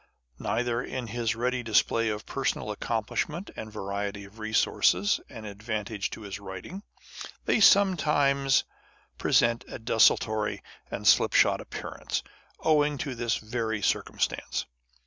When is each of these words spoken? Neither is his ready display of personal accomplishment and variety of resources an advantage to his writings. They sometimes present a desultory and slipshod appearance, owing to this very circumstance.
Neither 0.39 0.81
is 0.81 1.11
his 1.11 1.35
ready 1.35 1.61
display 1.61 2.09
of 2.09 2.25
personal 2.25 2.71
accomplishment 2.71 3.51
and 3.55 3.71
variety 3.71 4.23
of 4.25 4.39
resources 4.39 5.19
an 5.29 5.45
advantage 5.45 6.09
to 6.09 6.21
his 6.21 6.39
writings. 6.39 6.81
They 7.45 7.59
sometimes 7.59 8.63
present 9.19 9.63
a 9.67 9.77
desultory 9.77 10.63
and 10.89 11.07
slipshod 11.07 11.61
appearance, 11.61 12.23
owing 12.61 12.97
to 12.97 13.13
this 13.13 13.35
very 13.35 13.83
circumstance. 13.83 14.65